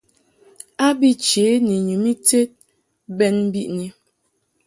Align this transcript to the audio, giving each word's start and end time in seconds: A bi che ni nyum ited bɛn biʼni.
A 0.87 0.87
bi 0.99 1.09
che 1.25 1.45
ni 1.65 1.75
nyum 1.87 2.05
ited 2.13 2.49
bɛn 3.17 3.35
biʼni. 3.53 3.87